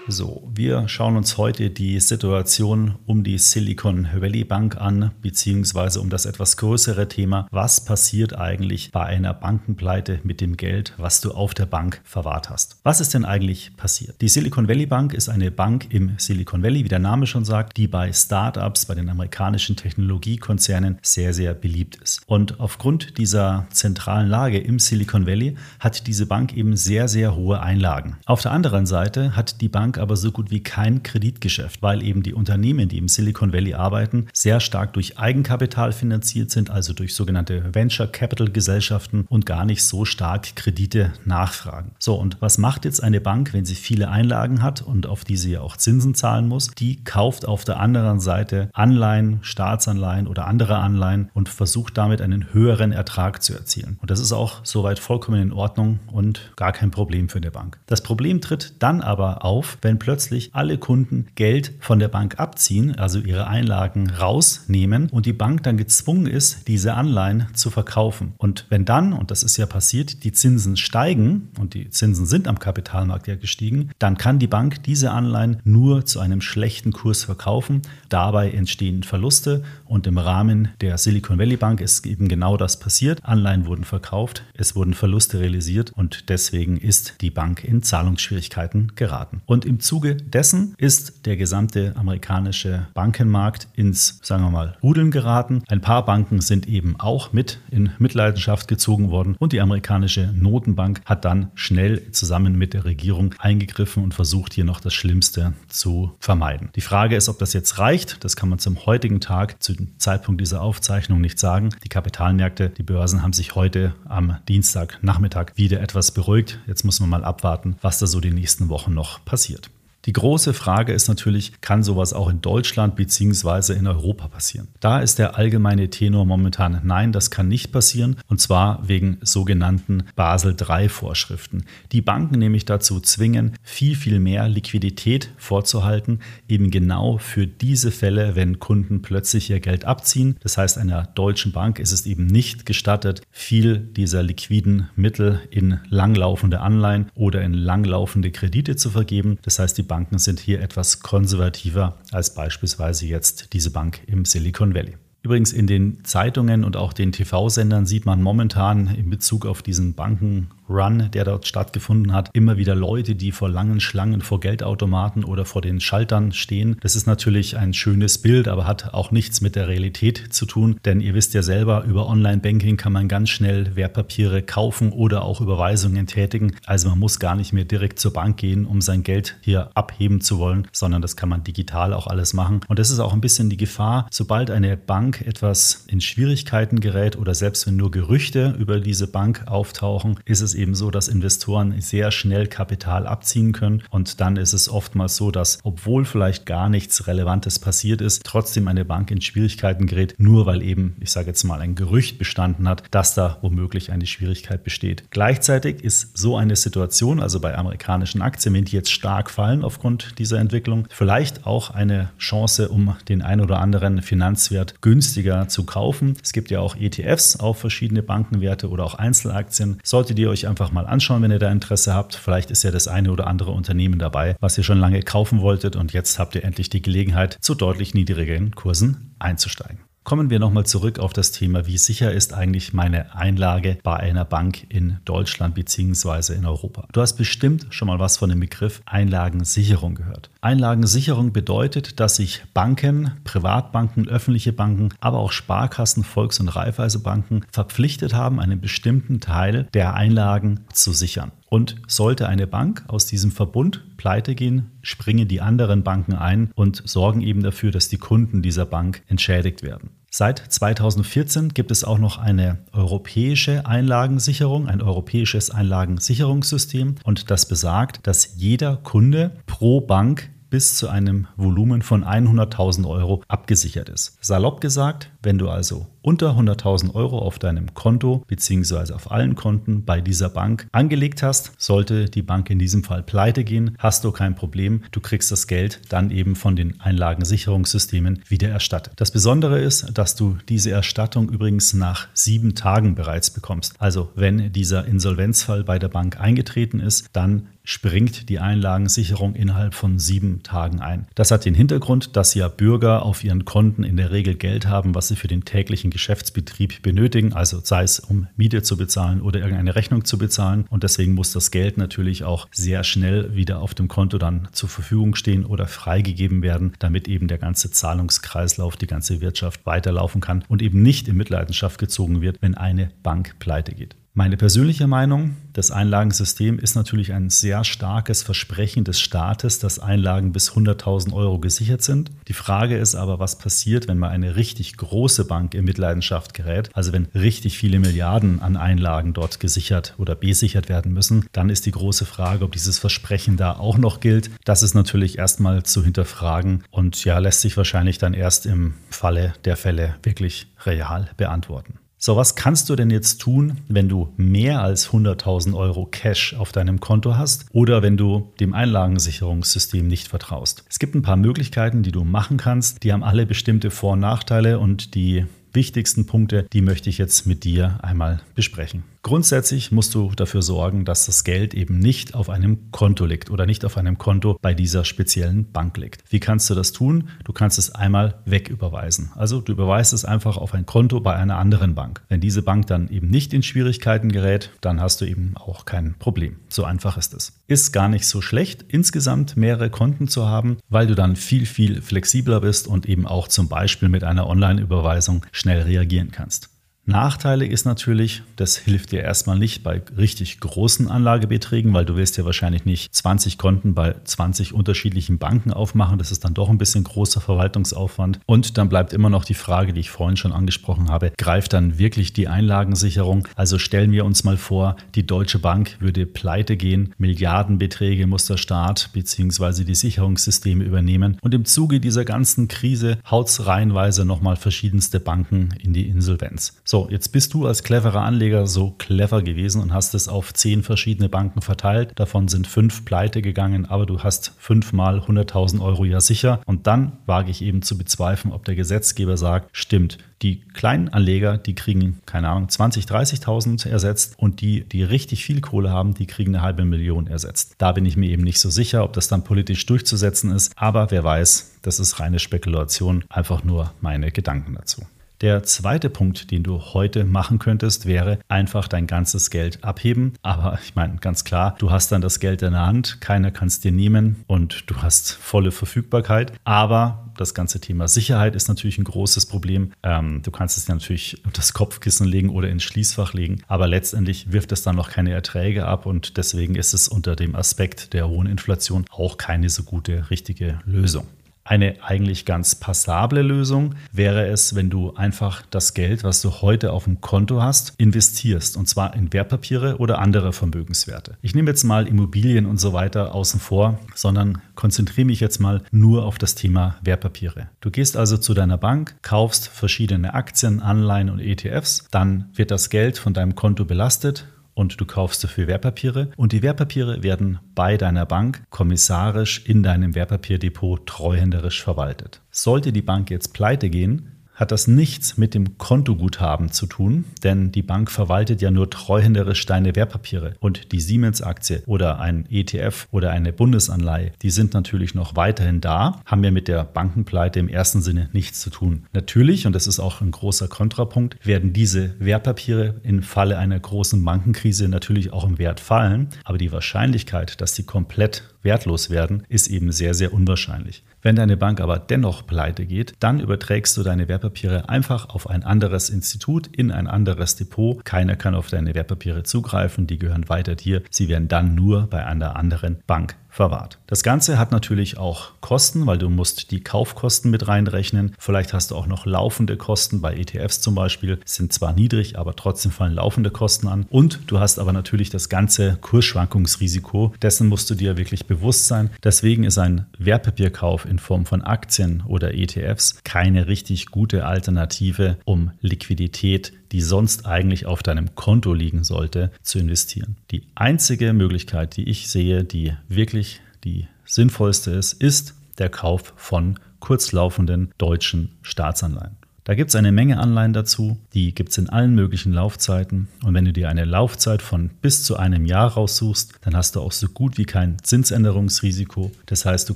So, 0.07 0.47
wir 0.53 0.87
schauen 0.87 1.17
uns 1.17 1.35
heute 1.39 1.71
die 1.71 1.99
Situation 1.99 2.93
um 3.07 3.23
die 3.23 3.39
Silicon 3.39 4.07
Valley 4.13 4.43
Bank 4.43 4.77
an, 4.77 5.09
beziehungsweise 5.23 5.99
um 5.99 6.11
das 6.11 6.27
etwas 6.27 6.57
größere 6.57 7.07
Thema, 7.07 7.47
was 7.49 7.83
passiert 7.83 8.37
eigentlich 8.37 8.91
bei 8.91 9.03
einer 9.03 9.33
Bankenpleite 9.33 10.19
mit 10.23 10.41
dem 10.41 10.57
Geld, 10.57 10.93
was 10.97 11.21
du 11.21 11.31
auf 11.31 11.55
der 11.55 11.65
Bank 11.65 12.01
verwahrt 12.03 12.51
hast. 12.51 12.77
Was 12.83 13.01
ist 13.01 13.15
denn 13.15 13.25
eigentlich 13.25 13.75
passiert? 13.77 14.21
Die 14.21 14.27
Silicon 14.27 14.67
Valley 14.67 14.85
Bank 14.85 15.11
ist 15.11 15.27
eine 15.27 15.49
Bank 15.49 15.87
im 15.89 16.11
Silicon 16.19 16.61
Valley, 16.61 16.83
wie 16.83 16.89
der 16.89 16.99
Name 16.99 17.25
schon 17.25 17.43
sagt, 17.43 17.75
die 17.75 17.87
bei 17.87 18.13
Startups, 18.13 18.85
bei 18.85 18.93
den 18.93 19.09
amerikanischen 19.09 19.75
Technologiekonzernen 19.75 20.99
sehr, 21.01 21.33
sehr 21.33 21.55
beliebt 21.55 21.95
ist. 21.95 22.21
Und 22.27 22.59
aufgrund 22.59 23.17
dieser 23.17 23.65
zentralen 23.71 24.29
Lage 24.29 24.59
im 24.59 24.77
Silicon 24.77 25.25
Valley 25.25 25.55
hat 25.79 26.05
diese 26.05 26.27
Bank 26.27 26.55
eben 26.55 26.77
sehr, 26.77 27.07
sehr 27.07 27.35
hohe 27.35 27.59
Einlagen. 27.59 28.17
Auf 28.27 28.43
der 28.43 28.51
anderen 28.51 28.85
Seite 28.85 29.35
hat 29.35 29.61
die 29.61 29.69
Bank 29.69 29.94
aber 29.97 30.15
so 30.15 30.31
gut 30.31 30.51
wie 30.51 30.61
kein 30.61 31.03
Kreditgeschäft, 31.03 31.81
weil 31.81 32.03
eben 32.03 32.23
die 32.23 32.33
Unternehmen, 32.33 32.89
die 32.89 32.97
im 32.97 33.07
Silicon 33.07 33.53
Valley 33.53 33.73
arbeiten, 33.73 34.27
sehr 34.33 34.59
stark 34.59 34.93
durch 34.93 35.17
Eigenkapital 35.17 35.91
finanziert 35.91 36.51
sind, 36.51 36.69
also 36.69 36.93
durch 36.93 37.15
sogenannte 37.15 37.73
Venture 37.73 38.07
Capital 38.07 38.49
Gesellschaften 38.49 39.25
und 39.29 39.45
gar 39.45 39.65
nicht 39.65 39.83
so 39.83 40.05
stark 40.05 40.55
Kredite 40.55 41.13
nachfragen. 41.25 41.91
So, 41.99 42.15
und 42.15 42.41
was 42.41 42.57
macht 42.57 42.85
jetzt 42.85 43.01
eine 43.01 43.21
Bank, 43.21 43.53
wenn 43.53 43.65
sie 43.65 43.75
viele 43.75 44.09
Einlagen 44.09 44.61
hat 44.61 44.81
und 44.81 45.07
auf 45.07 45.23
die 45.23 45.37
sie 45.37 45.51
ja 45.51 45.61
auch 45.61 45.77
Zinsen 45.77 46.15
zahlen 46.15 46.47
muss? 46.47 46.67
Die 46.69 47.03
kauft 47.03 47.47
auf 47.47 47.63
der 47.63 47.79
anderen 47.79 48.19
Seite 48.19 48.69
Anleihen, 48.73 49.39
Staatsanleihen 49.41 50.27
oder 50.27 50.47
andere 50.47 50.77
Anleihen 50.77 51.29
und 51.33 51.49
versucht 51.49 51.97
damit 51.97 52.21
einen 52.21 52.53
höheren 52.53 52.91
Ertrag 52.91 53.41
zu 53.41 53.53
erzielen. 53.53 53.97
Und 54.01 54.11
das 54.11 54.19
ist 54.19 54.31
auch 54.31 54.61
soweit 54.63 54.99
vollkommen 54.99 55.41
in 55.41 55.53
Ordnung 55.53 55.99
und 56.11 56.51
gar 56.55 56.71
kein 56.71 56.91
Problem 56.91 57.29
für 57.29 57.37
eine 57.37 57.51
Bank. 57.51 57.79
Das 57.87 58.01
Problem 58.01 58.41
tritt 58.41 58.75
dann 58.79 59.01
aber 59.01 59.43
auf, 59.43 59.77
wenn 59.85 59.99
plötzlich 59.99 60.49
alle 60.53 60.79
Kunden 60.79 61.27
Geld 61.35 61.73
von 61.79 61.99
der 61.99 62.07
Bank 62.07 62.39
abziehen, 62.39 62.97
also 62.97 63.19
ihre 63.19 63.45
Einlagen 63.45 64.09
rausnehmen 64.09 65.09
und 65.11 65.27
die 65.27 65.31
Bank 65.31 65.61
dann 65.61 65.77
gezwungen 65.77 66.25
ist, 66.25 66.67
diese 66.67 66.95
Anleihen 66.95 67.45
zu 67.53 67.69
verkaufen. 67.69 68.33
Und 68.39 68.65
wenn 68.69 68.83
dann, 68.83 69.13
und 69.13 69.29
das 69.29 69.43
ist 69.43 69.57
ja 69.57 69.67
passiert, 69.67 70.23
die 70.23 70.31
Zinsen 70.31 70.75
steigen 70.75 71.49
und 71.59 71.75
die 71.75 71.91
Zinsen 71.91 72.25
sind 72.25 72.47
am 72.47 72.57
Kapitalmarkt 72.57 73.27
ja 73.27 73.35
gestiegen, 73.35 73.91
dann 73.99 74.17
kann 74.17 74.39
die 74.39 74.47
Bank 74.47 74.81
diese 74.81 75.11
Anleihen 75.11 75.57
nur 75.63 76.03
zu 76.03 76.19
einem 76.19 76.41
schlechten 76.41 76.91
Kurs 76.91 77.23
verkaufen. 77.23 77.83
Dabei 78.09 78.49
entstehen 78.49 79.03
Verluste 79.03 79.63
und 79.85 80.07
im 80.07 80.17
Rahmen 80.17 80.69
der 80.81 80.97
Silicon 80.97 81.37
Valley 81.39 81.57
Bank 81.57 81.81
ist 81.81 82.05
eben 82.05 82.27
genau 82.27 82.57
das 82.57 82.79
passiert. 82.79 83.19
Anleihen 83.23 83.65
wurden 83.65 83.83
verkauft, 83.83 84.43
es 84.53 84.75
wurden 84.75 84.93
Verluste 84.93 85.39
realisiert 85.39 85.91
und 85.91 86.29
deswegen 86.29 86.77
ist 86.77 87.21
die 87.21 87.29
Bank 87.29 87.63
in 87.63 87.83
Zahlungsschwierigkeiten 87.83 88.93
geraten. 88.95 89.41
Und 89.45 89.65
im 89.65 89.79
Zuge 89.79 90.15
dessen 90.15 90.75
ist 90.77 91.25
der 91.25 91.37
gesamte 91.37 91.93
amerikanische 91.95 92.87
Bankenmarkt 92.93 93.67
ins, 93.75 94.19
sagen 94.23 94.43
wir 94.43 94.51
mal, 94.51 94.77
Rudeln 94.81 95.11
geraten. 95.11 95.63
Ein 95.67 95.81
paar 95.81 96.05
Banken 96.05 96.41
sind 96.41 96.67
eben 96.67 96.99
auch 96.99 97.33
mit 97.33 97.59
in 97.69 97.91
Mitleidenschaft 97.99 98.67
gezogen 98.67 99.11
worden 99.11 99.35
und 99.39 99.53
die 99.53 99.61
amerikanische 99.61 100.33
Notenbank 100.35 101.01
hat 101.05 101.25
dann 101.25 101.51
schnell 101.55 102.11
zusammen 102.11 102.57
mit 102.57 102.73
der 102.73 102.85
Regierung 102.85 103.35
eingegriffen 103.39 104.03
und 104.03 104.13
versucht 104.13 104.53
hier 104.53 104.65
noch 104.65 104.79
das 104.79 104.93
Schlimmste 104.93 105.53
zu 105.67 106.15
vermeiden. 106.19 106.69
Die 106.75 106.81
Frage 106.81 107.15
ist, 107.15 107.29
ob 107.29 107.39
das 107.39 107.53
jetzt 107.53 107.79
reicht. 107.79 108.23
Das 108.23 108.35
kann 108.35 108.49
man 108.49 108.59
zum 108.59 108.85
heutigen 108.85 109.19
Tag, 109.19 109.61
zu 109.61 109.74
Zeitpunkt 109.97 110.41
dieser 110.41 110.61
Aufzeichnung 110.61 111.21
nicht 111.21 111.39
sagen. 111.39 111.69
Die 111.83 111.89
Kapitalmärkte, 111.89 112.69
die 112.69 112.83
Börsen 112.83 113.21
haben 113.21 113.33
sich 113.33 113.55
heute 113.55 113.95
am 114.05 114.37
Dienstagnachmittag 114.47 115.53
wieder 115.55 115.81
etwas 115.81 116.11
beruhigt. 116.11 116.59
Jetzt 116.67 116.83
muss 116.83 116.99
man 116.99 117.09
mal 117.09 117.23
abwarten, 117.23 117.77
was 117.81 117.99
da 117.99 118.07
so 118.07 118.19
die 118.19 118.31
nächsten 118.31 118.69
Wochen 118.69 118.93
noch 118.93 119.23
passiert. 119.25 119.69
Die 120.05 120.13
große 120.13 120.53
Frage 120.53 120.93
ist 120.93 121.07
natürlich, 121.07 121.53
kann 121.61 121.81
sowas 121.81 122.13
auch 122.13 122.29
in 122.29 122.39
Deutschland 122.39 122.95
bzw. 122.95 123.73
in 123.73 123.87
Europa 123.87 124.27
passieren? 124.27 124.67
Da 124.79 124.99
ist 124.99 125.17
der 125.17 125.35
allgemeine 125.35 125.89
Tenor 125.89 126.25
momentan 126.25 126.81
nein, 126.83 127.11
das 127.11 127.31
kann 127.31 127.47
nicht 127.47 127.71
passieren 127.71 128.17
und 128.27 128.39
zwar 128.39 128.87
wegen 128.87 129.17
sogenannten 129.21 130.03
Basel 130.15 130.55
III 130.59 130.89
Vorschriften. 130.89 131.65
Die 131.91 132.01
Banken 132.01 132.37
nämlich 132.37 132.65
dazu 132.65 132.99
zwingen, 132.99 133.53
viel, 133.63 133.95
viel 133.95 134.19
mehr 134.19 134.47
Liquidität 134.47 135.31
vorzuhalten, 135.37 136.19
eben 136.47 136.69
genau 136.69 137.17
für 137.17 137.47
diese 137.47 137.89
Fälle, 137.89 138.35
wenn 138.35 138.59
Kunden 138.59 139.01
plötzlich 139.01 139.49
ihr 139.49 139.59
Geld 139.59 139.85
abziehen. 139.85 140.37
Das 140.41 140.57
heißt, 140.57 140.77
einer 140.77 141.07
deutschen 141.15 141.51
Bank 141.51 141.79
ist 141.79 141.91
es 141.91 142.05
eben 142.05 142.27
nicht 142.27 142.67
gestattet, 142.67 143.23
viel 143.31 143.77
dieser 143.77 144.21
liquiden 144.21 144.89
Mittel 144.95 145.39
in 145.49 145.79
langlaufende 145.89 146.59
Anleihen 146.59 147.07
oder 147.15 147.41
in 147.41 147.53
langlaufende 147.53 148.29
Kredite 148.29 148.75
zu 148.75 148.91
vergeben. 148.91 149.39
Das 149.41 149.57
heißt, 149.57 149.75
die 149.79 149.94
Banken 149.95 150.17
sind 150.17 150.41
hier 150.41 150.59
etwas 150.59 150.99
konservativer 150.99 151.97
als 152.11 152.33
beispielsweise 152.33 153.05
jetzt 153.05 153.53
diese 153.53 153.71
Bank 153.71 154.01
im 154.07 154.25
Silicon 154.25 154.75
Valley. 154.75 154.97
Übrigens 155.25 155.53
in 155.53 155.65
den 155.65 156.03
Zeitungen 156.03 156.63
und 156.63 156.77
auch 156.77 156.93
den 156.93 157.11
TV-Sendern 157.11 157.87
sieht 157.87 158.05
man 158.05 158.21
momentan 158.21 158.93
in 158.95 159.09
Bezug 159.09 159.47
auf 159.47 159.63
diesen 159.63 159.95
Banken 159.95 160.51
Run, 160.69 161.09
der 161.13 161.25
dort 161.25 161.47
stattgefunden 161.47 162.13
hat, 162.13 162.29
immer 162.33 162.57
wieder 162.57 162.75
Leute, 162.75 163.15
die 163.15 163.31
vor 163.31 163.49
langen 163.49 163.79
Schlangen 163.79 164.21
vor 164.21 164.39
Geldautomaten 164.39 165.23
oder 165.23 165.45
vor 165.45 165.61
den 165.61 165.79
Schaltern 165.79 166.31
stehen. 166.31 166.77
Das 166.81 166.95
ist 166.95 167.05
natürlich 167.05 167.57
ein 167.57 167.73
schönes 167.73 168.17
Bild, 168.17 168.47
aber 168.47 168.65
hat 168.65 168.93
auch 168.93 169.11
nichts 169.11 169.41
mit 169.41 169.55
der 169.55 169.67
Realität 169.67 170.33
zu 170.33 170.45
tun, 170.45 170.79
denn 170.85 171.01
ihr 171.01 171.13
wisst 171.13 171.33
ja 171.33 171.43
selber, 171.43 171.83
über 171.83 172.07
Online-Banking 172.07 172.77
kann 172.77 172.93
man 172.93 173.07
ganz 173.07 173.29
schnell 173.29 173.75
Wertpapiere 173.75 174.41
kaufen 174.41 174.91
oder 174.91 175.23
auch 175.23 175.41
Überweisungen 175.41 176.07
tätigen. 176.07 176.55
Also 176.65 176.89
man 176.89 176.99
muss 176.99 177.19
gar 177.19 177.35
nicht 177.35 177.53
mehr 177.53 177.65
direkt 177.65 177.99
zur 177.99 178.13
Bank 178.13 178.37
gehen, 178.37 178.65
um 178.65 178.81
sein 178.81 179.03
Geld 179.03 179.37
hier 179.41 179.69
abheben 179.75 180.21
zu 180.21 180.39
wollen, 180.39 180.67
sondern 180.71 181.01
das 181.01 181.15
kann 181.15 181.29
man 181.29 181.43
digital 181.43 181.93
auch 181.93 182.07
alles 182.07 182.33
machen. 182.33 182.61
Und 182.67 182.79
das 182.79 182.89
ist 182.89 182.99
auch 182.99 183.13
ein 183.13 183.21
bisschen 183.21 183.49
die 183.49 183.57
Gefahr, 183.57 184.07
sobald 184.09 184.49
eine 184.49 184.77
Bank 184.77 185.14
etwas 185.21 185.85
in 185.87 186.01
Schwierigkeiten 186.01 186.79
gerät 186.79 187.17
oder 187.17 187.33
selbst 187.33 187.67
wenn 187.67 187.75
nur 187.75 187.91
Gerüchte 187.91 188.55
über 188.57 188.79
diese 188.79 189.07
Bank 189.07 189.43
auftauchen, 189.47 190.19
ist 190.25 190.41
es 190.41 190.53
eben 190.53 190.75
so, 190.75 190.91
dass 190.91 191.07
Investoren 191.07 191.79
sehr 191.81 192.11
schnell 192.11 192.47
Kapital 192.47 193.07
abziehen 193.07 193.51
können. 193.51 193.83
Und 193.89 194.21
dann 194.21 194.37
ist 194.37 194.53
es 194.53 194.69
oftmals 194.69 195.15
so, 195.15 195.31
dass, 195.31 195.59
obwohl 195.63 196.05
vielleicht 196.05 196.45
gar 196.45 196.69
nichts 196.69 197.07
Relevantes 197.07 197.59
passiert 197.59 198.01
ist, 198.01 198.23
trotzdem 198.23 198.67
eine 198.67 198.85
Bank 198.85 199.11
in 199.11 199.21
Schwierigkeiten 199.21 199.87
gerät, 199.87 200.15
nur 200.17 200.45
weil 200.45 200.61
eben, 200.61 200.95
ich 200.99 201.11
sage 201.11 201.27
jetzt 201.27 201.43
mal, 201.43 201.61
ein 201.61 201.75
Gerücht 201.75 202.17
bestanden 202.17 202.67
hat, 202.67 202.83
dass 202.91 203.15
da 203.15 203.37
womöglich 203.41 203.91
eine 203.91 204.05
Schwierigkeit 204.05 204.63
besteht. 204.63 205.03
Gleichzeitig 205.11 205.83
ist 205.83 206.17
so 206.17 206.37
eine 206.37 206.55
Situation, 206.55 207.19
also 207.19 207.39
bei 207.39 207.57
amerikanischen 207.57 208.21
Aktien, 208.21 208.53
wenn 208.55 208.65
die 208.65 208.75
jetzt 208.75 208.91
stark 208.91 209.29
fallen 209.29 209.63
aufgrund 209.63 210.19
dieser 210.19 210.39
Entwicklung, 210.39 210.87
vielleicht 210.89 211.45
auch 211.45 211.71
eine 211.71 212.09
Chance, 212.17 212.69
um 212.69 212.95
den 213.09 213.21
ein 213.21 213.41
oder 213.41 213.59
anderen 213.59 214.01
Finanzwert 214.01 214.81
günstiger 215.05 215.47
zu 215.47 215.65
kaufen. 215.65 216.17
Es 216.23 216.33
gibt 216.33 216.49
ja 216.49 216.59
auch 216.59 216.75
ETFs 216.75 217.35
auf 217.35 217.59
verschiedene 217.59 218.01
Bankenwerte 218.01 218.69
oder 218.69 218.83
auch 218.83 218.95
Einzelaktien. 218.95 219.79
Solltet 219.83 220.17
ihr 220.17 220.31
euch 220.31 220.47
einfach 220.47 220.71
mal 220.71 220.87
anschauen, 220.87 221.21
wenn 221.21 221.31
ihr 221.31 221.37
da 221.37 221.51
Interesse 221.51 221.93
habt. 221.93 222.15
Vielleicht 222.15 222.49
ist 222.49 222.63
ja 222.63 222.71
das 222.71 222.87
eine 222.87 223.11
oder 223.11 223.27
andere 223.27 223.51
Unternehmen 223.51 223.99
dabei, 223.99 224.35
was 224.39 224.57
ihr 224.57 224.63
schon 224.63 224.79
lange 224.79 225.01
kaufen 225.03 225.41
wolltet 225.41 225.75
und 225.75 225.93
jetzt 225.93 226.17
habt 226.17 226.33
ihr 226.33 226.43
endlich 226.43 226.69
die 226.69 226.81
Gelegenheit, 226.81 227.37
zu 227.39 227.53
deutlich 227.53 227.93
niedrigeren 227.93 228.55
Kursen 228.55 229.15
einzusteigen. 229.19 229.79
Kommen 230.05 230.29
wir 230.29 230.37
nochmal 230.37 230.67
zurück 230.67 230.99
auf 230.99 231.13
das 231.13 231.31
Thema, 231.31 231.65
wie 231.65 231.79
sicher 231.79 232.11
ist 232.11 232.31
eigentlich 232.31 232.73
meine 232.73 233.15
Einlage 233.15 233.79
bei 233.81 233.95
einer 233.95 234.23
Bank 234.23 234.67
in 234.69 234.99
Deutschland 235.03 235.55
bzw. 235.55 236.35
in 236.35 236.45
Europa. 236.45 236.87
Du 236.91 237.01
hast 237.01 237.13
bestimmt 237.13 237.65
schon 237.71 237.87
mal 237.87 237.97
was 237.97 238.17
von 238.17 238.29
dem 238.29 238.39
Begriff 238.39 238.83
Einlagensicherung 238.85 239.95
gehört. 239.95 240.29
Einlagensicherung 240.41 241.33
bedeutet, 241.33 241.99
dass 241.99 242.17
sich 242.17 242.43
Banken, 242.53 243.13
Privatbanken, 243.23 244.07
öffentliche 244.07 244.53
Banken, 244.53 244.89
aber 244.99 245.17
auch 245.17 245.31
Sparkassen, 245.31 246.03
Volks- 246.03 246.39
und 246.39 246.49
Raiffeisenbanken 246.49 247.43
verpflichtet 247.51 248.13
haben, 248.13 248.39
einen 248.39 248.61
bestimmten 248.61 249.21
Teil 249.21 249.67
der 249.73 249.95
Einlagen 249.95 250.59
zu 250.71 250.93
sichern. 250.93 251.31
Und 251.55 251.77
sollte 251.87 252.27
eine 252.27 252.47
Bank 252.47 252.83
aus 252.89 253.05
diesem 253.05 253.31
Verbund 253.31 253.81
pleite 253.95 254.35
gehen, 254.35 254.71
springen 254.81 255.29
die 255.29 255.39
anderen 255.39 255.83
Banken 255.83 256.13
ein 256.13 256.51
und 256.53 256.83
sorgen 256.83 257.21
eben 257.21 257.43
dafür, 257.43 257.71
dass 257.71 257.87
die 257.87 257.97
Kunden 257.97 258.41
dieser 258.41 258.65
Bank 258.65 259.03
entschädigt 259.07 259.63
werden. 259.63 259.91
Seit 260.11 260.37
2014 260.39 261.53
gibt 261.53 261.71
es 261.71 261.85
auch 261.85 261.97
noch 261.97 262.17
eine 262.17 262.57
europäische 262.73 263.65
Einlagensicherung, 263.65 264.67
ein 264.67 264.81
europäisches 264.81 265.49
Einlagensicherungssystem 265.49 266.95
und 267.05 267.31
das 267.31 267.47
besagt, 267.47 268.05
dass 268.05 268.35
jeder 268.35 268.75
Kunde 268.75 269.31
pro 269.45 269.79
Bank 269.79 270.29
bis 270.49 270.75
zu 270.77 270.89
einem 270.89 271.27
Volumen 271.37 271.81
von 271.81 272.03
100.000 272.03 272.87
Euro 272.87 273.23
abgesichert 273.27 273.89
ist. 273.89 274.17
Salopp 274.21 274.61
gesagt, 274.61 275.09
wenn 275.25 275.37
du 275.37 275.49
also 275.49 275.87
unter 276.01 276.37
100.000 276.37 276.93
Euro 276.93 277.17
auf 277.17 277.39
deinem 277.39 277.73
Konto 277.73 278.23
bzw. 278.27 278.93
auf 278.93 279.11
allen 279.11 279.35
Konten 279.35 279.83
bei 279.83 280.01
dieser 280.01 280.29
Bank 280.29 280.67
angelegt 280.71 281.23
hast, 281.23 281.51
sollte 281.57 282.05
die 282.05 282.21
Bank 282.21 282.51
in 282.51 282.59
diesem 282.59 282.83
Fall 282.83 283.01
pleite 283.01 283.43
gehen, 283.43 283.75
hast 283.79 284.03
du 284.03 284.11
kein 284.11 284.35
Problem. 284.35 284.83
Du 284.91 284.99
kriegst 284.99 285.31
das 285.31 285.47
Geld 285.47 285.81
dann 285.89 286.11
eben 286.11 286.35
von 286.35 286.55
den 286.55 286.79
Einlagensicherungssystemen 286.79 288.21
wieder 288.27 288.49
erstattet. 288.49 288.93
Das 288.97 289.09
Besondere 289.09 289.59
ist, 289.59 289.97
dass 289.97 290.15
du 290.15 290.37
diese 290.47 290.69
Erstattung 290.69 291.29
übrigens 291.29 291.73
nach 291.73 292.07
sieben 292.13 292.53
Tagen 292.53 292.93
bereits 292.93 293.31
bekommst. 293.31 293.73
Also 293.79 294.09
wenn 294.15 294.53
dieser 294.53 294.85
Insolvenzfall 294.85 295.63
bei 295.63 295.79
der 295.79 295.89
Bank 295.89 296.19
eingetreten 296.19 296.79
ist, 296.79 297.07
dann 297.13 297.47
springt 297.65 298.29
die 298.29 298.39
Einlagensicherung 298.39 299.35
innerhalb 299.35 299.73
von 299.73 299.99
sieben 299.99 300.43
Tagen 300.43 300.79
ein. 300.79 301.07
Das 301.15 301.31
hat 301.31 301.45
den 301.45 301.55
Hintergrund, 301.55 302.15
dass 302.15 302.35
ja 302.35 302.47
Bürger 302.47 303.03
auf 303.03 303.23
ihren 303.23 303.43
Konten 303.43 303.83
in 303.83 303.97
der 303.97 304.11
Regel 304.11 304.35
Geld 304.35 304.67
haben, 304.67 304.95
was 304.95 305.07
sie 305.07 305.14
für 305.15 305.27
den 305.27 305.45
täglichen 305.45 305.91
Geschäftsbetrieb 305.91 306.81
benötigen, 306.81 307.33
also 307.33 307.59
sei 307.63 307.83
es 307.83 307.99
um 307.99 308.27
Miete 308.35 308.61
zu 308.61 308.77
bezahlen 308.77 309.21
oder 309.21 309.39
irgendeine 309.39 309.75
Rechnung 309.75 310.05
zu 310.05 310.17
bezahlen. 310.17 310.65
Und 310.69 310.83
deswegen 310.83 311.13
muss 311.13 311.31
das 311.31 311.51
Geld 311.51 311.77
natürlich 311.77 312.23
auch 312.23 312.47
sehr 312.51 312.83
schnell 312.83 313.35
wieder 313.35 313.59
auf 313.59 313.73
dem 313.73 313.87
Konto 313.87 314.17
dann 314.17 314.47
zur 314.51 314.69
Verfügung 314.69 315.15
stehen 315.15 315.45
oder 315.45 315.67
freigegeben 315.67 316.41
werden, 316.41 316.73
damit 316.79 317.07
eben 317.07 317.27
der 317.27 317.37
ganze 317.37 317.71
Zahlungskreislauf, 317.71 318.77
die 318.77 318.87
ganze 318.87 319.21
Wirtschaft 319.21 319.65
weiterlaufen 319.65 320.21
kann 320.21 320.43
und 320.47 320.61
eben 320.61 320.81
nicht 320.81 321.07
in 321.07 321.17
Mitleidenschaft 321.17 321.79
gezogen 321.79 322.21
wird, 322.21 322.41
wenn 322.41 322.55
eine 322.55 322.91
Bank 323.03 323.35
pleite 323.39 323.73
geht. 323.73 323.95
Meine 324.17 324.37
persönliche 324.37 324.87
Meinung, 324.87 325.35
das 325.51 325.71
Einlagensystem 325.71 326.57
ist 326.57 326.77
natürlich 326.77 327.11
ein 327.11 327.29
sehr 327.29 327.65
starkes 327.65 328.23
Versprechen 328.23 328.85
des 328.85 329.01
Staates, 329.01 329.59
dass 329.59 329.77
Einlagen 329.77 330.31
bis 330.31 330.53
100.000 330.53 331.11
Euro 331.11 331.37
gesichert 331.37 331.81
sind. 331.81 332.11
Die 332.29 332.33
Frage 332.33 332.77
ist 332.77 332.95
aber, 332.95 333.19
was 333.19 333.37
passiert, 333.37 333.89
wenn 333.89 333.97
mal 333.97 334.11
eine 334.11 334.37
richtig 334.37 334.77
große 334.77 335.25
Bank 335.25 335.53
in 335.53 335.65
Mitleidenschaft 335.65 336.33
gerät, 336.33 336.69
also 336.71 336.93
wenn 336.93 337.09
richtig 337.13 337.57
viele 337.57 337.77
Milliarden 337.79 338.41
an 338.41 338.55
Einlagen 338.55 339.11
dort 339.11 339.41
gesichert 339.41 339.95
oder 339.97 340.15
besichert 340.15 340.69
werden 340.69 340.93
müssen, 340.93 341.27
dann 341.33 341.49
ist 341.49 341.65
die 341.65 341.71
große 341.71 342.05
Frage, 342.05 342.45
ob 342.45 342.53
dieses 342.53 342.79
Versprechen 342.79 343.35
da 343.35 343.57
auch 343.57 343.77
noch 343.77 343.99
gilt. 343.99 344.31
Das 344.45 344.63
ist 344.63 344.75
natürlich 344.75 345.17
erstmal 345.17 345.63
zu 345.63 345.83
hinterfragen 345.83 346.63
und 346.71 347.03
ja, 347.03 347.19
lässt 347.19 347.41
sich 347.41 347.57
wahrscheinlich 347.57 347.97
dann 347.97 348.13
erst 348.13 348.45
im 348.45 348.75
Falle 348.89 349.33
der 349.43 349.57
Fälle 349.57 349.95
wirklich 350.03 350.47
real 350.65 351.09
beantworten. 351.17 351.79
So, 351.97 352.15
was 352.17 352.35
kannst 352.35 352.69
du 352.69 352.75
denn 352.75 352.89
jetzt 352.89 353.19
tun, 353.19 353.61
wenn 353.67 353.89
du 353.89 354.13
mehr 354.17 354.61
als 354.61 354.89
100.000 354.89 355.55
Euro 355.55 355.85
Cash 355.85 356.35
auf 356.35 356.51
deinem 356.51 356.79
Konto 356.79 357.17
hast 357.17 357.45
oder 357.51 357.81
wenn 357.81 357.97
du 357.97 358.31
dem 358.39 358.53
Einlagensicherungssystem 358.53 359.87
nicht 359.87 360.07
vertraust? 360.09 360.65
Es 360.69 360.77
gibt 360.77 360.93
ein 360.93 361.01
paar 361.01 361.15
Möglichkeiten, 361.15 361.83
die 361.83 361.91
du 361.91 362.03
machen 362.03 362.37
kannst. 362.37 362.83
Die 362.83 362.91
haben 362.91 363.03
alle 363.03 363.25
bestimmte 363.25 363.71
Vor- 363.71 363.93
und 363.93 364.01
Nachteile 364.01 364.59
und 364.59 364.93
die 364.93 365.25
wichtigsten 365.55 366.05
Punkte, 366.05 366.45
die 366.53 366.61
möchte 366.61 366.89
ich 366.89 366.97
jetzt 366.97 367.25
mit 367.25 367.43
dir 367.43 367.79
einmal 367.81 368.21
besprechen. 368.35 368.83
Grundsätzlich 369.05 369.71
musst 369.71 369.93
du 369.93 370.11
dafür 370.15 370.41
sorgen, 370.41 370.83
dass 370.83 371.05
das 371.05 371.23
Geld 371.23 371.53
eben 371.53 371.77
nicht 371.77 372.15
auf 372.15 372.27
einem 372.27 372.71
Konto 372.71 373.05
liegt 373.05 373.29
oder 373.29 373.45
nicht 373.45 373.63
auf 373.63 373.77
einem 373.77 373.99
Konto 373.99 374.39
bei 374.41 374.55
dieser 374.55 374.83
speziellen 374.83 375.51
Bank 375.51 375.77
liegt. 375.77 376.03
Wie 376.09 376.19
kannst 376.19 376.49
du 376.49 376.55
das 376.55 376.71
tun? 376.71 377.09
Du 377.23 377.31
kannst 377.31 377.59
es 377.59 377.75
einmal 377.75 378.15
wegüberweisen. 378.25 379.11
Also 379.13 379.41
du 379.41 379.51
überweist 379.51 379.93
es 379.93 380.05
einfach 380.05 380.37
auf 380.37 380.55
ein 380.55 380.65
Konto 380.65 381.01
bei 381.01 381.15
einer 381.15 381.37
anderen 381.37 381.75
Bank. 381.75 382.01
Wenn 382.09 382.19
diese 382.19 382.41
Bank 382.41 382.65
dann 382.65 382.89
eben 382.89 383.11
nicht 383.11 383.31
in 383.31 383.43
Schwierigkeiten 383.43 384.11
gerät, 384.11 384.49
dann 384.61 384.81
hast 384.81 385.01
du 385.01 385.05
eben 385.05 385.37
auch 385.37 385.65
kein 385.65 385.93
Problem. 385.99 386.37
So 386.49 386.63
einfach 386.63 386.97
ist 386.97 387.13
es. 387.13 387.33
Ist 387.45 387.73
gar 387.73 387.89
nicht 387.89 388.07
so 388.07 388.21
schlecht, 388.21 388.65
insgesamt 388.69 389.37
mehrere 389.37 389.69
Konten 389.69 390.07
zu 390.07 390.27
haben, 390.27 390.57
weil 390.67 390.87
du 390.87 390.95
dann 390.95 391.15
viel, 391.15 391.45
viel 391.45 391.83
flexibler 391.83 392.41
bist 392.41 392.67
und 392.67 392.87
eben 392.87 393.05
auch 393.05 393.27
zum 393.27 393.49
Beispiel 393.49 393.89
mit 393.89 394.03
einer 394.03 394.25
Online-Überweisung 394.25 395.27
schnell 395.45 395.61
reagieren 395.61 396.09
kannst. 396.11 396.49
Nachteilig 396.87 397.51
ist 397.51 397.65
natürlich, 397.65 398.21
das 398.35 398.57
hilft 398.57 398.91
dir 398.91 399.01
erstmal 399.01 399.39
nicht 399.39 399.63
bei 399.63 399.81
richtig 399.97 400.39
großen 400.39 400.87
Anlagebeträgen, 400.87 401.73
weil 401.73 401.83
du 401.83 401.95
wirst 401.95 402.15
ja 402.17 402.25
wahrscheinlich 402.25 402.65
nicht 402.65 402.93
20 402.93 403.39
Konten 403.39 403.73
bei 403.73 403.95
20 404.03 404.53
unterschiedlichen 404.53 405.17
Banken 405.17 405.51
aufmachen. 405.51 405.97
Das 405.97 406.11
ist 406.11 406.23
dann 406.23 406.35
doch 406.35 406.47
ein 406.47 406.59
bisschen 406.59 406.83
großer 406.83 407.21
Verwaltungsaufwand. 407.21 408.19
Und 408.27 408.59
dann 408.59 408.69
bleibt 408.69 408.93
immer 408.93 409.09
noch 409.09 409.25
die 409.25 409.33
Frage, 409.33 409.73
die 409.73 409.79
ich 409.79 409.89
vorhin 409.89 410.15
schon 410.15 410.31
angesprochen 410.31 410.89
habe, 410.89 411.11
greift 411.17 411.53
dann 411.53 411.79
wirklich 411.79 412.13
die 412.13 412.27
Einlagensicherung? 412.27 413.27
Also 413.35 413.57
stellen 413.57 413.91
wir 413.91 414.05
uns 414.05 414.23
mal 414.23 414.37
vor, 414.37 414.75
die 414.93 415.07
Deutsche 415.07 415.39
Bank 415.39 415.77
würde 415.79 416.05
pleite 416.05 416.55
gehen, 416.55 416.93
Milliardenbeträge 416.99 418.05
muss 418.05 418.25
der 418.25 418.37
Staat 418.37 418.91
bzw. 418.93 419.63
die 419.63 419.73
Sicherungssysteme 419.73 420.63
übernehmen. 420.63 421.17
Und 421.21 421.33
im 421.33 421.45
Zuge 421.45 421.79
dieser 421.79 422.05
ganzen 422.05 422.47
Krise 422.47 422.99
haut 423.09 423.29
es 423.29 423.47
reihenweise 423.47 424.05
nochmal 424.05 424.35
verschiedenste 424.35 424.99
Banken 424.99 425.49
in 425.63 425.73
die 425.73 425.87
Insolvenz. 425.87 426.61
So, 426.63 426.74
so, 426.75 426.89
jetzt 426.89 427.13
bist 427.13 427.33
du 427.33 427.47
als 427.47 427.63
cleverer 427.63 428.01
Anleger 428.01 428.47
so 428.47 428.71
clever 428.71 429.21
gewesen 429.21 429.61
und 429.61 429.73
hast 429.73 429.93
es 429.95 430.09
auf 430.09 430.33
zehn 430.33 430.61
verschiedene 430.61 431.07
Banken 431.07 431.41
verteilt. 431.41 431.93
Davon 431.95 432.27
sind 432.27 432.47
fünf 432.47 432.83
pleite 432.83 433.21
gegangen, 433.21 433.65
aber 433.65 433.85
du 433.85 434.03
hast 434.03 434.33
fünfmal 434.39 434.99
100.000 434.99 435.61
Euro 435.61 435.85
ja 435.85 436.01
sicher. 436.01 436.41
Und 436.45 436.67
dann 436.67 436.97
wage 437.05 437.31
ich 437.31 437.41
eben 437.41 437.61
zu 437.61 437.77
bezweifeln, 437.77 438.33
ob 438.33 438.43
der 438.43 438.55
Gesetzgeber 438.55 439.15
sagt, 439.15 439.51
stimmt, 439.53 439.99
die 440.21 440.41
kleinen 440.41 440.89
Anleger, 440.89 441.37
die 441.37 441.55
kriegen, 441.55 442.01
keine 442.05 442.27
Ahnung, 442.27 442.49
20.000, 442.49 442.89
30.000 443.23 443.69
ersetzt 443.69 444.15
und 444.17 444.41
die, 444.41 444.67
die 444.67 444.83
richtig 444.83 445.23
viel 445.23 445.39
Kohle 445.39 445.69
haben, 445.69 445.93
die 445.93 446.07
kriegen 446.07 446.35
eine 446.35 446.43
halbe 446.43 446.65
Million 446.65 447.07
ersetzt. 447.07 447.55
Da 447.57 447.71
bin 447.71 447.85
ich 447.85 447.95
mir 447.95 448.09
eben 448.09 448.23
nicht 448.23 448.41
so 448.41 448.49
sicher, 448.49 448.83
ob 448.83 448.91
das 448.91 449.07
dann 449.07 449.23
politisch 449.23 449.65
durchzusetzen 449.65 450.29
ist. 450.31 450.51
Aber 450.57 450.91
wer 450.91 451.05
weiß, 451.05 451.59
das 451.61 451.79
ist 451.79 452.01
reine 452.01 452.19
Spekulation, 452.19 453.05
einfach 453.07 453.45
nur 453.45 453.71
meine 453.79 454.11
Gedanken 454.11 454.55
dazu. 454.55 454.85
Der 455.21 455.43
zweite 455.43 455.89
Punkt, 455.89 456.31
den 456.31 456.43
du 456.43 456.59
heute 456.59 457.05
machen 457.05 457.39
könntest, 457.39 457.85
wäre 457.85 458.19
einfach 458.27 458.67
dein 458.67 458.85
ganzes 458.85 459.29
Geld 459.29 459.63
abheben. 459.63 460.13
Aber 460.21 460.59
ich 460.61 460.75
meine, 460.75 460.97
ganz 460.97 461.23
klar, 461.23 461.55
du 461.57 461.71
hast 461.71 461.91
dann 461.91 462.01
das 462.01 462.19
Geld 462.19 462.41
in 462.41 462.51
der 462.51 462.65
Hand, 462.65 462.99
keiner 462.99 463.31
kann 463.31 463.47
es 463.47 463.61
dir 463.61 463.71
nehmen 463.71 464.23
und 464.27 464.69
du 464.69 464.75
hast 464.81 465.13
volle 465.13 465.51
Verfügbarkeit. 465.51 466.33
Aber 466.43 467.11
das 467.17 467.33
ganze 467.33 467.61
Thema 467.61 467.87
Sicherheit 467.87 468.35
ist 468.35 468.49
natürlich 468.49 468.77
ein 468.77 468.83
großes 468.83 469.25
Problem. 469.27 469.71
Ähm, 469.83 470.21
du 470.21 470.31
kannst 470.31 470.57
es 470.57 470.65
dir 470.65 470.73
natürlich 470.73 471.23
unter 471.25 471.37
das 471.37 471.53
Kopfkissen 471.53 472.07
legen 472.07 472.29
oder 472.29 472.49
ins 472.49 472.63
Schließfach 472.63 473.13
legen, 473.13 473.41
aber 473.47 473.67
letztendlich 473.67 474.33
wirft 474.33 474.51
es 474.51 474.63
dann 474.63 474.75
noch 474.75 474.89
keine 474.89 475.11
Erträge 475.11 475.65
ab 475.65 475.85
und 475.85 476.17
deswegen 476.17 476.55
ist 476.55 476.73
es 476.73 476.89
unter 476.89 477.15
dem 477.15 477.35
Aspekt 477.35 477.93
der 477.93 478.09
hohen 478.09 478.27
Inflation 478.27 478.85
auch 478.89 479.17
keine 479.17 479.49
so 479.49 479.63
gute, 479.63 480.09
richtige 480.09 480.59
Lösung. 480.65 481.07
Eine 481.47 481.75
eigentlich 481.83 482.25
ganz 482.25 482.55
passable 482.55 483.21
Lösung 483.21 483.75
wäre 483.91 484.25
es, 484.25 484.55
wenn 484.55 484.71
du 484.71 484.95
einfach 484.95 485.43
das 485.51 485.75
Geld, 485.75 486.03
was 486.03 486.19
du 486.23 486.41
heute 486.41 486.73
auf 486.73 486.85
dem 486.85 487.01
Konto 487.01 487.39
hast, 487.39 487.75
investierst. 487.77 488.57
Und 488.57 488.67
zwar 488.67 488.95
in 488.95 489.13
Wertpapiere 489.13 489.77
oder 489.77 489.99
andere 489.99 490.33
Vermögenswerte. 490.33 491.17
Ich 491.21 491.35
nehme 491.35 491.51
jetzt 491.51 491.63
mal 491.63 491.87
Immobilien 491.87 492.47
und 492.47 492.59
so 492.59 492.73
weiter 492.73 493.13
außen 493.13 493.39
vor, 493.39 493.77
sondern 493.93 494.41
konzentriere 494.55 495.05
mich 495.05 495.19
jetzt 495.19 495.39
mal 495.39 495.61
nur 495.69 496.05
auf 496.05 496.17
das 496.17 496.33
Thema 496.33 496.77
Wertpapiere. 496.81 497.47
Du 497.61 497.69
gehst 497.69 497.95
also 497.95 498.17
zu 498.17 498.33
deiner 498.33 498.57
Bank, 498.57 498.95
kaufst 499.03 499.47
verschiedene 499.47 500.15
Aktien, 500.15 500.61
Anleihen 500.61 501.11
und 501.11 501.19
ETFs. 501.19 501.87
Dann 501.91 502.25
wird 502.33 502.49
das 502.49 502.71
Geld 502.71 502.97
von 502.97 503.13
deinem 503.13 503.35
Konto 503.35 503.65
belastet 503.65 504.25
und 504.55 504.81
du 504.81 504.85
kaufst 504.85 505.23
dafür 505.23 505.47
Wertpapiere 505.47 506.09
und 506.17 506.31
die 506.31 506.41
Wertpapiere 506.41 507.03
werden 507.03 507.39
bei 507.53 507.77
deiner 507.77 508.07
Bank 508.07 508.43
kommissarisch 508.49 509.45
in 509.45 509.61
deinem 509.61 509.93
Wertpapierdepot 509.93 510.87
treuhänderisch 510.87 511.63
verwaltet. 511.63 512.21
Sollte 512.31 512.73
die 512.73 512.81
Bank 512.81 513.11
jetzt 513.11 513.33
pleite 513.33 513.69
gehen, 513.69 514.14
hat 514.35 514.51
das 514.51 514.67
nichts 514.67 515.17
mit 515.17 515.33
dem 515.33 515.57
Kontoguthaben 515.57 516.51
zu 516.51 516.65
tun, 516.65 517.05
denn 517.23 517.51
die 517.51 517.61
Bank 517.61 517.89
verwaltet 517.89 518.41
ja 518.41 518.51
nur 518.51 518.69
treuhänderisch 518.69 519.45
deine 519.45 519.75
Wertpapiere 519.75 520.35
und 520.39 520.71
die 520.71 520.79
Siemens-Aktie 520.79 521.63
oder 521.65 521.99
ein 521.99 522.25
ETF 522.29 522.87
oder 522.91 523.11
eine 523.11 523.33
Bundesanleihe, 523.33 524.11
die 524.21 524.29
sind 524.29 524.53
natürlich 524.53 524.93
noch 524.93 525.15
weiterhin 525.15 525.61
da, 525.61 526.01
haben 526.05 526.23
ja 526.23 526.31
mit 526.31 526.47
der 526.47 526.63
Bankenpleite 526.63 527.39
im 527.39 527.49
ersten 527.49 527.81
Sinne 527.81 528.09
nichts 528.13 528.41
zu 528.41 528.49
tun. 528.49 528.85
Natürlich, 528.93 529.47
und 529.47 529.53
das 529.53 529.67
ist 529.67 529.79
auch 529.79 530.01
ein 530.01 530.11
großer 530.11 530.47
Kontrapunkt, 530.47 531.25
werden 531.25 531.53
diese 531.53 531.95
Wertpapiere 531.99 532.75
im 532.83 533.01
Falle 533.01 533.37
einer 533.37 533.59
großen 533.59 534.03
Bankenkrise 534.03 534.67
natürlich 534.67 535.13
auch 535.13 535.25
im 535.25 535.37
Wert 535.37 535.59
fallen, 535.59 536.09
aber 536.23 536.37
die 536.37 536.51
Wahrscheinlichkeit, 536.51 537.39
dass 537.41 537.55
sie 537.55 537.63
komplett 537.63 538.23
wertlos 538.45 538.89
werden, 538.89 539.23
ist 539.27 539.47
eben 539.47 539.73
sehr, 539.73 539.93
sehr 539.93 540.13
unwahrscheinlich. 540.13 540.83
Wenn 541.01 541.17
deine 541.17 541.35
Bank 541.35 541.59
aber 541.59 541.77
dennoch 541.77 542.25
pleite 542.25 542.65
geht, 542.65 542.93
dann 542.99 543.19
überträgst 543.19 543.75
du 543.75 543.83
deine 543.83 544.07
Wertpapiere 544.07 544.69
einfach 544.69 545.09
auf 545.09 545.29
ein 545.29 545.43
anderes 545.43 545.89
Institut, 545.89 546.47
in 546.47 546.71
ein 546.71 546.87
anderes 546.87 547.35
Depot. 547.35 547.83
Keiner 547.83 548.15
kann 548.15 548.33
auf 548.33 548.47
deine 548.47 548.73
Wertpapiere 548.73 549.23
zugreifen, 549.23 549.87
die 549.87 549.99
gehören 549.99 550.29
weiter 550.29 550.55
dir. 550.55 550.81
Sie 550.89 551.09
werden 551.09 551.27
dann 551.27 551.53
nur 551.53 551.87
bei 551.87 552.05
einer 552.05 552.37
anderen 552.37 552.77
Bank 552.87 553.15
verwahrt. 553.35 553.79
Das 553.85 554.01
Ganze 554.01 554.39
hat 554.39 554.51
natürlich 554.51 554.97
auch 554.97 555.31
Kosten, 555.41 555.85
weil 555.85 555.97
du 555.97 556.09
musst 556.09 556.51
die 556.51 556.61
Kaufkosten 556.61 557.29
mit 557.29 557.47
reinrechnen. 557.47 558.15
Vielleicht 558.17 558.53
hast 558.53 558.71
du 558.71 558.75
auch 558.75 558.87
noch 558.87 559.05
laufende 559.05 559.57
Kosten. 559.57 559.99
Bei 559.99 560.15
ETFs 560.15 560.61
zum 560.61 560.73
Beispiel 560.73 561.19
sind 561.25 561.51
zwar 561.51 561.73
niedrig, 561.73 562.17
aber 562.17 562.37
trotzdem 562.37 562.71
fallen 562.71 562.93
laufende 562.93 563.31
Kosten 563.31 563.67
an. 563.67 563.85
Und 563.89 564.21
du 564.27 564.39
hast 564.39 564.57
aber 564.57 564.71
natürlich 564.71 565.09
das 565.09 565.27
ganze 565.27 565.77
Kursschwankungsrisiko. 565.81 567.13
Dessen 567.21 567.49
musst 567.49 567.69
du 567.69 567.75
dir 567.75 567.97
wirklich 567.97 568.25
bewusst 568.25 568.67
sein. 568.67 568.89
Deswegen 569.03 569.43
ist 569.43 569.57
ein 569.57 569.85
Wertpapierkauf 569.97 570.85
in 570.85 570.97
Form 570.97 571.25
von 571.25 571.41
Aktien 571.41 572.03
oder 572.07 572.33
ETFs 572.33 573.03
keine 573.03 573.47
richtig 573.47 573.87
gute 573.87 574.25
Alternative, 574.25 575.17
um 575.25 575.51
Liquidität 575.59 576.53
die 576.71 576.81
sonst 576.81 577.25
eigentlich 577.25 577.65
auf 577.65 577.83
deinem 577.83 578.15
Konto 578.15 578.53
liegen 578.53 578.83
sollte, 578.83 579.31
zu 579.41 579.59
investieren. 579.59 580.17
Die 580.31 580.43
einzige 580.55 581.13
Möglichkeit, 581.13 581.77
die 581.77 581.89
ich 581.89 582.09
sehe, 582.09 582.43
die 582.43 582.73
wirklich 582.87 583.41
die 583.63 583.87
sinnvollste 584.05 584.71
ist, 584.71 584.93
ist 584.93 585.35
der 585.57 585.69
Kauf 585.69 586.13
von 586.15 586.59
kurzlaufenden 586.79 587.71
deutschen 587.77 588.29
Staatsanleihen. 588.41 589.17
Da 589.45 589.53
gibt 589.53 589.69
es 589.69 589.75
eine 589.75 589.91
Menge 589.91 590.17
Anleihen 590.17 590.53
dazu, 590.53 590.97
die 591.13 591.35
gibt 591.35 591.51
es 591.51 591.59
in 591.59 591.69
allen 591.69 591.93
möglichen 591.93 592.33
Laufzeiten. 592.33 593.07
Und 593.23 593.35
wenn 593.35 593.45
du 593.45 593.53
dir 593.53 593.69
eine 593.69 593.85
Laufzeit 593.85 594.41
von 594.41 594.71
bis 594.81 595.03
zu 595.03 595.17
einem 595.17 595.45
Jahr 595.45 595.73
raussuchst, 595.73 596.39
dann 596.41 596.55
hast 596.55 596.75
du 596.75 596.81
auch 596.81 596.91
so 596.91 597.07
gut 597.07 597.37
wie 597.37 597.45
kein 597.45 597.77
Zinsänderungsrisiko. 597.83 599.11
Das 599.27 599.45
heißt, 599.45 599.69
du 599.69 599.75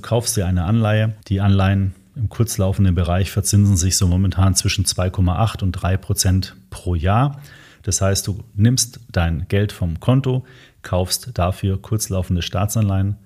kaufst 0.00 0.36
dir 0.36 0.46
eine 0.46 0.64
Anleihe, 0.64 1.14
die 1.28 1.40
Anleihen 1.40 1.94
im 2.20 2.28
kurzlaufenden 2.28 2.94
Bereich 2.94 3.30
verzinsen 3.30 3.76
sich 3.76 3.96
so 3.96 4.06
momentan 4.06 4.54
zwischen 4.54 4.84
2,8 4.84 5.62
und 5.62 5.72
3 5.72 5.96
Prozent 5.96 6.56
pro 6.68 6.94
Jahr. 6.94 7.40
Das 7.82 8.00
heißt, 8.00 8.26
du 8.26 8.44
nimmst 8.54 9.00
dein 9.10 9.48
Geld 9.48 9.72
vom 9.72 9.98
Konto, 10.00 10.44
kaufst 10.82 11.30
dafür 11.34 11.80
kurzlaufende 11.80 12.42
Staatsanleihen, 12.42 13.16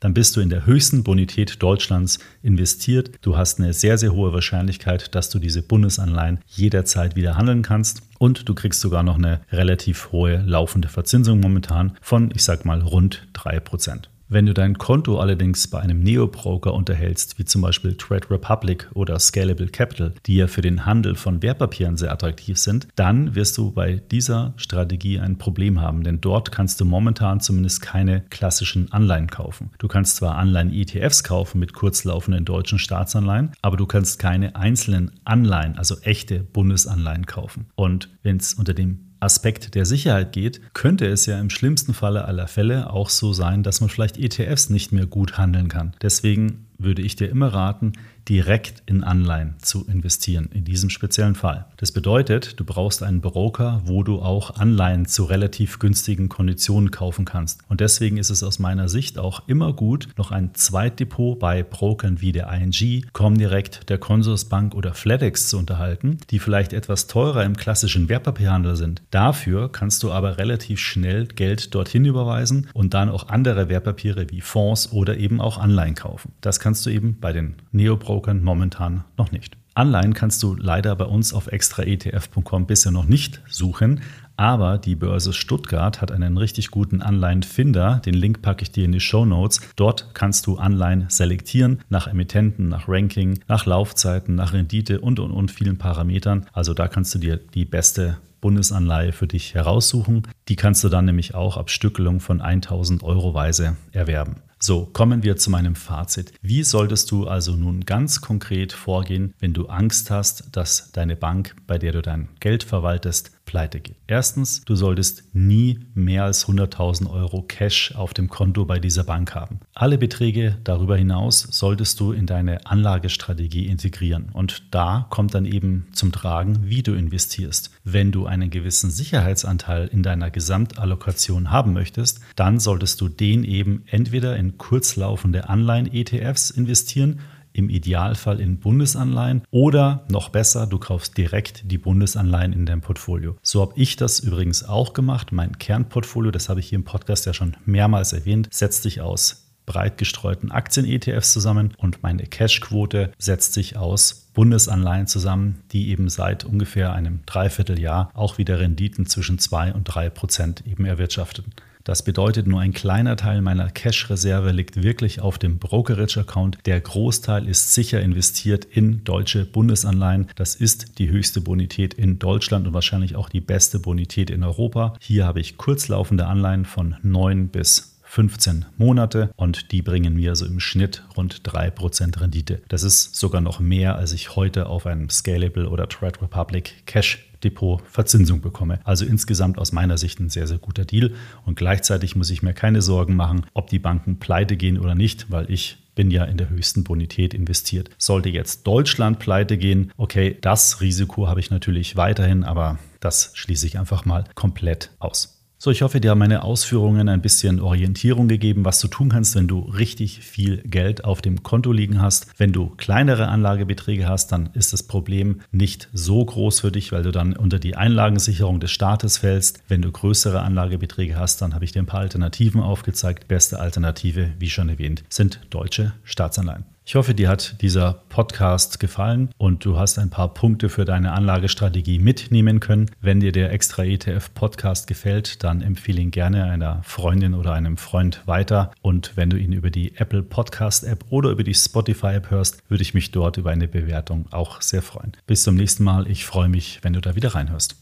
dann 0.00 0.14
bist 0.14 0.34
du 0.34 0.40
in 0.40 0.48
der 0.48 0.64
höchsten 0.64 1.04
Bonität 1.04 1.62
Deutschlands 1.62 2.18
investiert. 2.42 3.10
Du 3.20 3.36
hast 3.36 3.60
eine 3.60 3.74
sehr, 3.74 3.98
sehr 3.98 4.14
hohe 4.14 4.32
Wahrscheinlichkeit, 4.32 5.14
dass 5.14 5.28
du 5.28 5.38
diese 5.38 5.60
Bundesanleihen 5.60 6.40
jederzeit 6.46 7.16
wieder 7.16 7.36
handeln 7.36 7.60
kannst. 7.60 8.02
Und 8.18 8.48
du 8.48 8.54
kriegst 8.54 8.80
sogar 8.80 9.02
noch 9.02 9.18
eine 9.18 9.42
relativ 9.52 10.10
hohe 10.10 10.38
laufende 10.38 10.88
Verzinsung 10.88 11.40
momentan 11.40 11.98
von, 12.00 12.30
ich 12.34 12.44
sag 12.44 12.64
mal, 12.64 12.80
rund 12.80 13.28
3%. 13.34 14.09
Wenn 14.32 14.46
du 14.46 14.54
dein 14.54 14.78
Konto 14.78 15.18
allerdings 15.18 15.66
bei 15.66 15.80
einem 15.80 16.04
Neo-Broker 16.04 16.72
unterhältst, 16.72 17.40
wie 17.40 17.44
zum 17.44 17.62
Beispiel 17.62 17.96
Trade 17.96 18.30
Republic 18.30 18.88
oder 18.94 19.18
Scalable 19.18 19.66
Capital, 19.66 20.14
die 20.24 20.36
ja 20.36 20.46
für 20.46 20.62
den 20.62 20.86
Handel 20.86 21.16
von 21.16 21.42
Wertpapieren 21.42 21.96
sehr 21.96 22.12
attraktiv 22.12 22.56
sind, 22.56 22.86
dann 22.94 23.34
wirst 23.34 23.58
du 23.58 23.72
bei 23.72 24.00
dieser 24.12 24.54
Strategie 24.56 25.18
ein 25.18 25.36
Problem 25.36 25.80
haben, 25.80 26.04
denn 26.04 26.20
dort 26.20 26.52
kannst 26.52 26.80
du 26.80 26.84
momentan 26.84 27.40
zumindest 27.40 27.82
keine 27.82 28.20
klassischen 28.30 28.92
Anleihen 28.92 29.26
kaufen. 29.26 29.72
Du 29.78 29.88
kannst 29.88 30.14
zwar 30.14 30.36
Anleihen-ETFs 30.36 31.24
kaufen 31.24 31.58
mit 31.58 31.72
kurzlaufenden 31.72 32.44
deutschen 32.44 32.78
Staatsanleihen, 32.78 33.50
aber 33.62 33.76
du 33.76 33.86
kannst 33.86 34.20
keine 34.20 34.54
einzelnen 34.54 35.10
Anleihen, 35.24 35.76
also 35.76 35.96
echte 36.02 36.38
Bundesanleihen 36.38 37.26
kaufen. 37.26 37.66
Und 37.74 38.08
wenn 38.22 38.36
es 38.36 38.54
unter 38.54 38.74
dem 38.74 39.09
Aspekt 39.20 39.74
der 39.74 39.84
Sicherheit 39.86 40.32
geht, 40.32 40.60
könnte 40.74 41.06
es 41.06 41.26
ja 41.26 41.38
im 41.38 41.50
schlimmsten 41.50 41.94
Falle 41.94 42.24
aller 42.24 42.48
Fälle 42.48 42.90
auch 42.90 43.10
so 43.10 43.32
sein, 43.32 43.62
dass 43.62 43.80
man 43.80 43.90
vielleicht 43.90 44.18
ETFs 44.18 44.70
nicht 44.70 44.92
mehr 44.92 45.06
gut 45.06 45.38
handeln 45.38 45.68
kann. 45.68 45.92
Deswegen 46.02 46.66
würde 46.82 47.02
ich 47.02 47.16
dir 47.16 47.28
immer 47.28 47.48
raten, 47.48 47.92
direkt 48.28 48.82
in 48.86 49.02
Anleihen 49.02 49.54
zu 49.58 49.86
investieren, 49.86 50.48
in 50.52 50.64
diesem 50.64 50.88
speziellen 50.88 51.34
Fall. 51.34 51.66
Das 51.78 51.90
bedeutet, 51.90 52.60
du 52.60 52.64
brauchst 52.64 53.02
einen 53.02 53.20
Broker, 53.20 53.82
wo 53.86 54.04
du 54.04 54.20
auch 54.20 54.56
Anleihen 54.56 55.06
zu 55.06 55.24
relativ 55.24 55.80
günstigen 55.80 56.28
Konditionen 56.28 56.92
kaufen 56.92 57.24
kannst. 57.24 57.62
Und 57.68 57.80
deswegen 57.80 58.18
ist 58.18 58.30
es 58.30 58.44
aus 58.44 58.60
meiner 58.60 58.88
Sicht 58.88 59.18
auch 59.18 59.48
immer 59.48 59.72
gut, 59.72 60.08
noch 60.16 60.30
ein 60.30 60.54
Zweitdepot 60.54 61.40
bei 61.40 61.64
Brokern 61.64 62.20
wie 62.20 62.30
der 62.30 62.48
ING, 62.52 63.04
Comdirect, 63.12 63.88
der 63.88 63.98
Consorsbank 63.98 64.74
oder 64.74 64.94
FedEx 64.94 65.48
zu 65.48 65.58
unterhalten, 65.58 66.18
die 66.30 66.38
vielleicht 66.38 66.72
etwas 66.72 67.08
teurer 67.08 67.44
im 67.44 67.56
klassischen 67.56 68.08
Wertpapierhandel 68.08 68.76
sind. 68.76 69.02
Dafür 69.10 69.72
kannst 69.72 70.04
du 70.04 70.12
aber 70.12 70.38
relativ 70.38 70.78
schnell 70.78 71.26
Geld 71.26 71.74
dorthin 71.74 72.04
überweisen 72.04 72.68
und 72.74 72.94
dann 72.94 73.08
auch 73.08 73.28
andere 73.28 73.68
Wertpapiere 73.68 74.30
wie 74.30 74.40
Fonds 74.40 74.92
oder 74.92 75.16
eben 75.16 75.40
auch 75.40 75.58
Anleihen 75.58 75.96
kaufen. 75.96 76.32
Das 76.40 76.60
kannst 76.70 76.86
du 76.86 76.90
eben 76.90 77.16
bei 77.20 77.32
den 77.32 77.56
Neobrokern 77.72 78.06
Brokern 78.06 78.44
momentan 78.44 79.02
noch 79.18 79.32
nicht. 79.32 79.56
Anleihen 79.74 80.14
kannst 80.14 80.40
du 80.44 80.54
leider 80.54 80.94
bei 80.94 81.04
uns 81.04 81.34
auf 81.34 81.48
extraetf.com 81.48 82.66
bisher 82.66 82.92
noch 82.92 83.06
nicht 83.06 83.42
suchen, 83.48 84.02
aber 84.36 84.78
die 84.78 84.94
Börse 84.94 85.32
Stuttgart 85.32 86.00
hat 86.00 86.12
einen 86.12 86.36
richtig 86.36 86.70
guten 86.70 87.02
Anleihenfinder. 87.02 88.00
Den 88.06 88.14
Link 88.14 88.40
packe 88.40 88.62
ich 88.62 88.70
dir 88.70 88.84
in 88.84 88.92
die 88.92 89.00
Show 89.00 89.24
Notes. 89.24 89.60
Dort 89.74 90.14
kannst 90.14 90.46
du 90.46 90.58
Anleihen 90.58 91.06
selektieren 91.08 91.80
nach 91.88 92.06
Emittenten, 92.06 92.68
nach 92.68 92.86
Ranking, 92.86 93.40
nach 93.48 93.66
Laufzeiten, 93.66 94.36
nach 94.36 94.52
Rendite 94.52 95.00
und 95.00 95.18
und 95.18 95.32
und 95.32 95.50
vielen 95.50 95.76
Parametern. 95.76 96.46
Also 96.52 96.72
da 96.72 96.86
kannst 96.86 97.12
du 97.16 97.18
dir 97.18 97.36
die 97.36 97.64
beste 97.64 98.18
Bundesanleihe 98.40 99.10
für 99.10 99.26
dich 99.26 99.54
heraussuchen. 99.54 100.22
Die 100.46 100.54
kannst 100.54 100.84
du 100.84 100.88
dann 100.88 101.06
nämlich 101.06 101.34
auch 101.34 101.56
ab 101.56 101.68
Stückelung 101.68 102.20
von 102.20 102.40
1000 102.40 103.02
Euro 103.02 103.34
Weise 103.34 103.76
erwerben. 103.90 104.36
So, 104.62 104.84
kommen 104.84 105.22
wir 105.22 105.38
zu 105.38 105.48
meinem 105.48 105.74
Fazit. 105.74 106.34
Wie 106.42 106.64
solltest 106.64 107.10
du 107.10 107.26
also 107.26 107.56
nun 107.56 107.86
ganz 107.86 108.20
konkret 108.20 108.74
vorgehen, 108.74 109.32
wenn 109.38 109.54
du 109.54 109.68
Angst 109.68 110.10
hast, 110.10 110.54
dass 110.54 110.92
deine 110.92 111.16
Bank, 111.16 111.56
bei 111.66 111.78
der 111.78 111.92
du 111.92 112.02
dein 112.02 112.28
Geld 112.40 112.62
verwaltest, 112.62 113.30
pleite 113.50 113.80
geht. 113.80 113.96
Erstens, 114.06 114.62
du 114.64 114.76
solltest 114.76 115.24
nie 115.32 115.80
mehr 115.94 116.22
als 116.22 116.46
100.000 116.46 117.10
Euro 117.10 117.42
Cash 117.42 117.96
auf 117.96 118.14
dem 118.14 118.28
Konto 118.28 118.64
bei 118.64 118.78
dieser 118.78 119.02
Bank 119.02 119.34
haben. 119.34 119.58
Alle 119.74 119.98
Beträge 119.98 120.56
darüber 120.62 120.96
hinaus 120.96 121.48
solltest 121.50 121.98
du 121.98 122.12
in 122.12 122.26
deine 122.26 122.64
Anlagestrategie 122.66 123.66
integrieren. 123.66 124.28
Und 124.32 124.72
da 124.72 125.08
kommt 125.10 125.34
dann 125.34 125.46
eben 125.46 125.88
zum 125.92 126.12
Tragen, 126.12 126.60
wie 126.62 126.84
du 126.84 126.92
investierst. 126.92 127.72
Wenn 127.82 128.12
du 128.12 128.26
einen 128.26 128.50
gewissen 128.50 128.88
Sicherheitsanteil 128.88 129.88
in 129.88 130.04
deiner 130.04 130.30
Gesamtallokation 130.30 131.50
haben 131.50 131.72
möchtest, 131.72 132.20
dann 132.36 132.60
solltest 132.60 133.00
du 133.00 133.08
den 133.08 133.42
eben 133.42 133.82
entweder 133.86 134.36
in 134.36 134.58
kurzlaufende 134.58 135.48
Anleihen-ETFs 135.48 136.50
investieren 136.50 137.18
im 137.52 137.68
Idealfall 137.70 138.40
in 138.40 138.58
Bundesanleihen 138.58 139.42
oder 139.50 140.04
noch 140.10 140.28
besser, 140.28 140.66
du 140.66 140.78
kaufst 140.78 141.16
direkt 141.16 141.70
die 141.70 141.78
Bundesanleihen 141.78 142.52
in 142.52 142.66
dein 142.66 142.80
Portfolio. 142.80 143.36
So 143.42 143.60
habe 143.60 143.72
ich 143.76 143.96
das 143.96 144.20
übrigens 144.20 144.64
auch 144.64 144.92
gemacht. 144.92 145.32
Mein 145.32 145.58
Kernportfolio, 145.58 146.30
das 146.30 146.48
habe 146.48 146.60
ich 146.60 146.68
hier 146.68 146.78
im 146.78 146.84
Podcast 146.84 147.26
ja 147.26 147.34
schon 147.34 147.56
mehrmals 147.64 148.12
erwähnt, 148.12 148.48
setzt 148.50 148.82
sich 148.82 149.00
aus 149.00 149.46
breit 149.66 149.98
gestreuten 149.98 150.50
Aktien-ETFs 150.50 151.32
zusammen 151.32 151.74
und 151.76 152.02
meine 152.02 152.24
Cashquote 152.24 153.12
setzt 153.18 153.52
sich 153.52 153.76
aus 153.76 154.28
Bundesanleihen 154.34 155.06
zusammen, 155.06 155.62
die 155.70 155.90
eben 155.90 156.08
seit 156.08 156.44
ungefähr 156.44 156.92
einem 156.92 157.20
Dreivierteljahr 157.26 158.10
auch 158.14 158.38
wieder 158.38 158.58
Renditen 158.58 159.06
zwischen 159.06 159.38
2 159.38 159.74
und 159.74 159.84
3 159.84 160.10
Prozent 160.10 160.66
eben 160.66 160.84
erwirtschaften. 160.86 161.44
Das 161.84 162.02
bedeutet, 162.02 162.46
nur 162.46 162.60
ein 162.60 162.72
kleiner 162.72 163.16
Teil 163.16 163.40
meiner 163.40 163.70
Cash-Reserve 163.70 164.52
liegt 164.52 164.82
wirklich 164.82 165.20
auf 165.20 165.38
dem 165.38 165.58
Brokerage-Account. 165.58 166.58
Der 166.66 166.80
Großteil 166.80 167.48
ist 167.48 167.74
sicher 167.74 168.00
investiert 168.00 168.64
in 168.64 169.02
deutsche 169.04 169.44
Bundesanleihen. 169.44 170.28
Das 170.36 170.54
ist 170.54 170.98
die 170.98 171.08
höchste 171.08 171.40
Bonität 171.40 171.94
in 171.94 172.18
Deutschland 172.18 172.66
und 172.66 172.74
wahrscheinlich 172.74 173.16
auch 173.16 173.28
die 173.28 173.40
beste 173.40 173.78
Bonität 173.78 174.30
in 174.30 174.44
Europa. 174.44 174.94
Hier 175.00 175.26
habe 175.26 175.40
ich 175.40 175.56
kurzlaufende 175.56 176.26
Anleihen 176.26 176.64
von 176.64 176.96
9 177.02 177.48
bis 177.48 177.90
15 178.10 178.66
Monate 178.76 179.30
und 179.36 179.70
die 179.70 179.82
bringen 179.82 180.16
mir 180.16 180.34
so 180.34 180.44
im 180.44 180.58
Schnitt 180.58 181.04
rund 181.16 181.42
3% 181.42 182.20
Rendite. 182.20 182.60
Das 182.66 182.82
ist 182.82 183.14
sogar 183.14 183.40
noch 183.40 183.60
mehr, 183.60 183.96
als 183.96 184.12
ich 184.12 184.34
heute 184.34 184.66
auf 184.66 184.84
einem 184.86 185.08
Scalable 185.10 185.68
oder 185.68 185.88
Trade 185.88 186.20
Republic 186.20 186.82
Cash 186.86 187.29
Depot 187.44 187.80
Verzinsung 187.86 188.40
bekomme. 188.40 188.80
Also 188.84 189.04
insgesamt 189.04 189.58
aus 189.58 189.72
meiner 189.72 189.98
Sicht 189.98 190.20
ein 190.20 190.30
sehr, 190.30 190.46
sehr 190.46 190.58
guter 190.58 190.84
Deal. 190.84 191.12
Und 191.44 191.56
gleichzeitig 191.56 192.16
muss 192.16 192.30
ich 192.30 192.42
mir 192.42 192.54
keine 192.54 192.82
Sorgen 192.82 193.16
machen, 193.16 193.46
ob 193.54 193.68
die 193.68 193.78
Banken 193.78 194.18
pleite 194.18 194.56
gehen 194.56 194.78
oder 194.78 194.94
nicht, 194.94 195.30
weil 195.30 195.50
ich 195.50 195.78
bin 195.94 196.10
ja 196.10 196.24
in 196.24 196.36
der 196.36 196.48
höchsten 196.48 196.84
Bonität 196.84 197.34
investiert. 197.34 197.90
Sollte 197.98 198.28
jetzt 198.28 198.66
Deutschland 198.66 199.18
pleite 199.18 199.58
gehen, 199.58 199.92
okay, 199.96 200.38
das 200.40 200.80
Risiko 200.80 201.26
habe 201.26 201.40
ich 201.40 201.50
natürlich 201.50 201.96
weiterhin, 201.96 202.44
aber 202.44 202.78
das 203.00 203.32
schließe 203.34 203.66
ich 203.66 203.78
einfach 203.78 204.04
mal 204.04 204.24
komplett 204.34 204.90
aus. 204.98 205.39
So, 205.62 205.70
ich 205.70 205.82
hoffe, 205.82 206.00
dir 206.00 206.12
haben 206.12 206.20
meine 206.20 206.42
Ausführungen 206.42 207.10
ein 207.10 207.20
bisschen 207.20 207.60
Orientierung 207.60 208.28
gegeben, 208.28 208.64
was 208.64 208.80
du 208.80 208.88
tun 208.88 209.10
kannst, 209.10 209.34
wenn 209.34 209.46
du 209.46 209.58
richtig 209.58 210.20
viel 210.20 210.62
Geld 210.62 211.04
auf 211.04 211.20
dem 211.20 211.42
Konto 211.42 211.70
liegen 211.70 212.00
hast. 212.00 212.28
Wenn 212.38 212.54
du 212.54 212.72
kleinere 212.78 213.28
Anlagebeträge 213.28 214.08
hast, 214.08 214.32
dann 214.32 214.48
ist 214.54 214.72
das 214.72 214.84
Problem 214.84 215.42
nicht 215.52 215.90
so 215.92 216.24
groß 216.24 216.60
für 216.60 216.72
dich, 216.72 216.92
weil 216.92 217.02
du 217.02 217.10
dann 217.10 217.36
unter 217.36 217.58
die 217.58 217.76
Einlagensicherung 217.76 218.58
des 218.58 218.70
Staates 218.70 219.18
fällst. 219.18 219.62
Wenn 219.68 219.82
du 219.82 219.92
größere 219.92 220.40
Anlagebeträge 220.40 221.16
hast, 221.16 221.42
dann 221.42 221.52
habe 221.52 221.66
ich 221.66 221.72
dir 221.72 221.82
ein 221.82 221.86
paar 221.86 222.00
Alternativen 222.00 222.62
aufgezeigt. 222.62 223.28
Beste 223.28 223.60
Alternative, 223.60 224.30
wie 224.38 224.48
schon 224.48 224.70
erwähnt, 224.70 225.04
sind 225.10 225.40
deutsche 225.50 225.92
Staatsanleihen. 226.04 226.64
Ich 226.90 226.96
hoffe, 226.96 227.14
dir 227.14 227.28
hat 227.28 227.62
dieser 227.62 228.02
Podcast 228.08 228.80
gefallen 228.80 229.28
und 229.38 229.64
du 229.64 229.78
hast 229.78 229.96
ein 230.00 230.10
paar 230.10 230.34
Punkte 230.34 230.68
für 230.68 230.84
deine 230.84 231.12
Anlagestrategie 231.12 232.00
mitnehmen 232.00 232.58
können. 232.58 232.90
Wenn 233.00 233.20
dir 233.20 233.30
der 233.30 233.52
Extra 233.52 233.84
ETF 233.84 234.34
Podcast 234.34 234.88
gefällt, 234.88 235.44
dann 235.44 235.62
empfehle 235.62 236.00
ihn 236.00 236.10
gerne 236.10 236.46
einer 236.46 236.82
Freundin 236.82 237.34
oder 237.34 237.52
einem 237.52 237.76
Freund 237.76 238.22
weiter. 238.26 238.72
Und 238.82 239.12
wenn 239.14 239.30
du 239.30 239.36
ihn 239.36 239.52
über 239.52 239.70
die 239.70 239.96
Apple 239.98 240.24
Podcast 240.24 240.82
App 240.82 241.04
oder 241.10 241.30
über 241.30 241.44
die 241.44 241.54
Spotify 241.54 242.14
App 242.14 242.32
hörst, 242.32 242.68
würde 242.68 242.82
ich 242.82 242.92
mich 242.92 243.12
dort 243.12 243.36
über 243.36 243.50
eine 243.50 243.68
Bewertung 243.68 244.24
auch 244.32 244.60
sehr 244.60 244.82
freuen. 244.82 245.12
Bis 245.28 245.44
zum 245.44 245.54
nächsten 245.54 245.84
Mal. 245.84 246.10
Ich 246.10 246.24
freue 246.24 246.48
mich, 246.48 246.80
wenn 246.82 246.94
du 246.94 247.00
da 247.00 247.14
wieder 247.14 247.36
reinhörst. 247.36 247.76